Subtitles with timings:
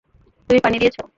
[0.49, 0.97] তুমি পানি দিয়েছ।